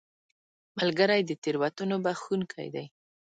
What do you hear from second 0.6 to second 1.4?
ملګری د